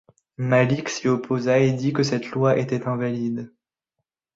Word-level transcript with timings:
Malik 0.39 0.89
s'y 0.89 1.07
opposa 1.07 1.59
et 1.59 1.73
dit 1.73 1.93
que 1.93 2.01
cette 2.01 2.31
loi 2.31 2.57
était 2.57 2.85
invalide. 2.87 3.51